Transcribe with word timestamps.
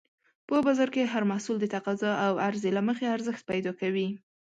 په 0.47 0.55
بازار 0.65 0.89
کې 0.95 1.11
هر 1.13 1.23
محصول 1.31 1.57
د 1.59 1.65
تقاضا 1.75 2.11
او 2.25 2.33
عرضې 2.45 2.71
له 2.77 2.81
مخې 2.87 3.05
ارزښت 3.15 3.43
پیدا 3.51 3.71
کوي. 3.81 4.07